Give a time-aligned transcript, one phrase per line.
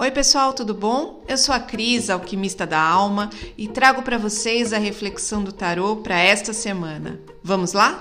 [0.00, 1.22] Oi, pessoal, tudo bom?
[1.28, 5.96] Eu sou a Cris, alquimista da alma, e trago para vocês a reflexão do tarô
[5.96, 7.20] para esta semana.
[7.42, 8.00] Vamos lá?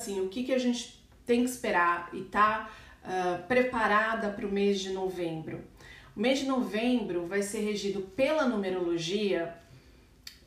[0.00, 2.68] Assim, o que, que a gente tem que esperar e tá
[3.04, 5.62] uh, preparada para o mês de novembro?
[6.16, 9.54] O mês de novembro vai ser regido pela numerologia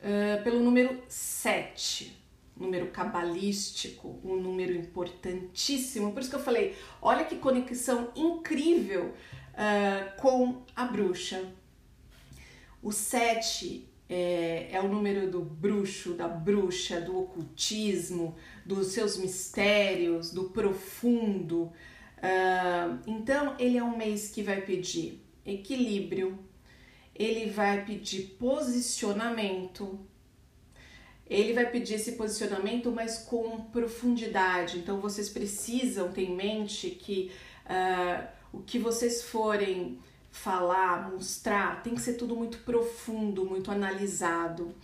[0.02, 2.23] uh, pelo número 7
[2.56, 6.12] número cabalístico, um número importantíssimo.
[6.12, 9.12] Por isso que eu falei, olha que conexão incrível
[9.54, 11.52] uh, com a bruxa.
[12.82, 20.30] O 7 é, é, o número do bruxo, da bruxa, do ocultismo, dos seus mistérios,
[20.30, 21.72] do profundo.
[22.18, 26.38] Uh, então, ele é um mês que vai pedir equilíbrio,
[27.14, 29.98] ele vai pedir posicionamento,
[31.28, 34.78] ele vai pedir esse posicionamento, mas com profundidade.
[34.78, 37.32] Então vocês precisam ter em mente que
[37.66, 39.98] uh, o que vocês forem
[40.30, 44.74] falar, mostrar, tem que ser tudo muito profundo, muito analisado.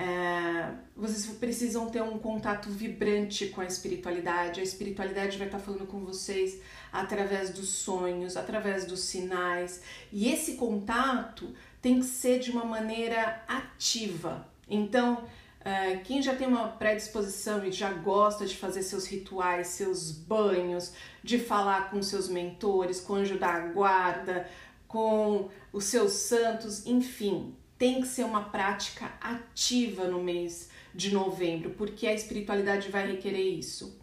[0.00, 4.60] Uh, vocês precisam ter um contato vibrante com a espiritualidade.
[4.60, 6.60] A espiritualidade vai estar falando com vocês
[6.92, 9.82] através dos sonhos, através dos sinais.
[10.12, 14.48] E esse contato tem que ser de uma maneira ativa.
[14.68, 15.24] Então,
[15.60, 20.92] Uh, quem já tem uma predisposição e já gosta de fazer seus rituais, seus banhos,
[21.22, 24.48] de falar com seus mentores, com o anjo da guarda,
[24.88, 31.70] com os seus santos, enfim, tem que ser uma prática ativa no mês de novembro,
[31.70, 34.00] porque a espiritualidade vai requerer isso.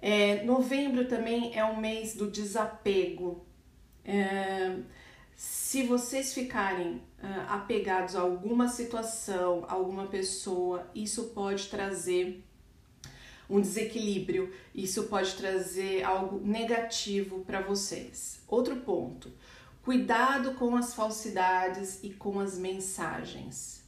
[0.00, 3.44] É, novembro também é um mês do desapego.
[4.04, 4.76] É,
[5.34, 7.02] se vocês ficarem uh,
[7.48, 12.44] apegados a alguma situação, a alguma pessoa, isso pode trazer
[13.48, 18.40] um desequilíbrio, isso pode trazer algo negativo para vocês.
[18.48, 19.32] Outro ponto:
[19.82, 23.82] cuidado com as falsidades e com as mensagens.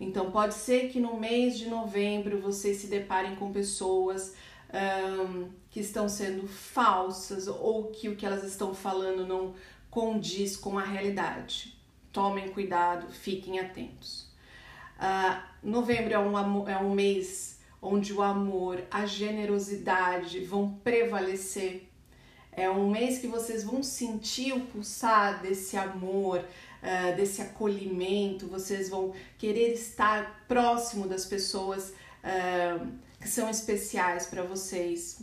[0.00, 4.34] Então, pode ser que no mês de novembro vocês se deparem com pessoas
[4.72, 9.54] um, que estão sendo falsas ou que o que elas estão falando não
[9.90, 11.78] condiz com a realidade.
[12.12, 14.28] Tomem cuidado, fiquem atentos.
[14.98, 21.88] Uh, novembro é um, é um mês onde o amor, a generosidade vão prevalecer.
[22.50, 28.88] É um mês que vocês vão sentir o pulsar desse amor, uh, desse acolhimento, vocês
[28.88, 31.90] vão querer estar próximo das pessoas
[32.24, 32.88] uh,
[33.20, 35.22] que são especiais para vocês.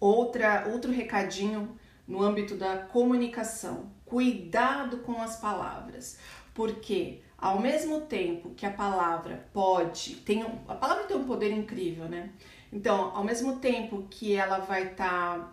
[0.00, 1.76] Outra, outro recadinho
[2.06, 3.90] no âmbito da comunicação.
[4.04, 6.18] Cuidado com as palavras,
[6.54, 11.50] porque ao mesmo tempo que a palavra pode, tem um, a palavra tem um poder
[11.50, 12.30] incrível, né?
[12.72, 15.52] Então, ao mesmo tempo que ela vai estar tá,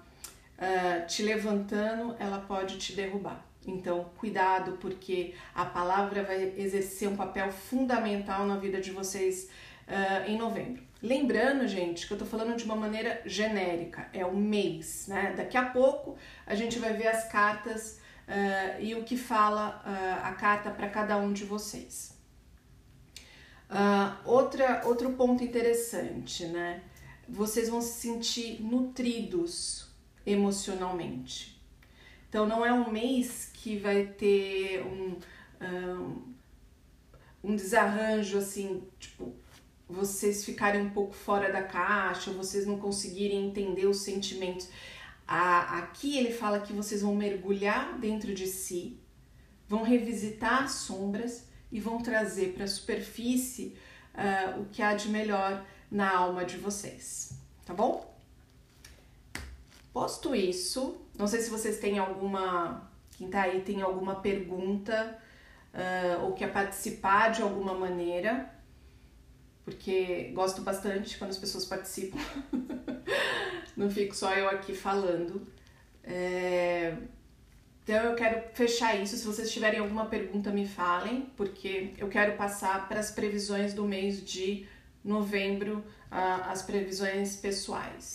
[0.57, 3.43] uh, te levantando, ela pode te derrubar.
[3.67, 9.49] Então, cuidado, porque a palavra vai exercer um papel fundamental na vida de vocês
[9.87, 10.88] uh, em novembro.
[11.01, 15.33] Lembrando, gente, que eu tô falando de uma maneira genérica, é o mês, né?
[15.35, 20.27] Daqui a pouco a gente vai ver as cartas uh, e o que fala uh,
[20.27, 22.17] a carta para cada um de vocês.
[23.69, 26.83] Uh, outra, outro ponto interessante, né?
[27.29, 29.87] Vocês vão se sentir nutridos
[30.25, 31.61] emocionalmente.
[32.27, 35.17] Então, não é um mês que vai ter um,
[35.61, 36.33] um,
[37.43, 39.33] um desarranjo assim, tipo,
[39.89, 44.69] vocês ficarem um pouco fora da caixa, vocês não conseguirem entender os sentimentos.
[45.27, 48.99] aqui ele fala que vocês vão mergulhar dentro de si,
[49.67, 53.75] vão revisitar as sombras e vão trazer para a superfície
[54.13, 57.33] uh, o que há de melhor na alma de vocês,
[57.65, 58.15] tá bom?
[59.91, 65.19] Posto isso, não sei se vocês têm alguma, quem tá aí tem alguma pergunta
[65.73, 68.58] uh, ou quer participar de alguma maneira
[69.69, 72.17] porque gosto bastante quando as pessoas participam.
[73.77, 75.47] Não fico só eu aqui falando.
[76.03, 76.95] É...
[77.83, 79.15] Então eu quero fechar isso.
[79.15, 83.85] Se vocês tiverem alguma pergunta, me falem, porque eu quero passar para as previsões do
[83.85, 84.65] mês de
[85.03, 88.07] novembro, as previsões pessoais.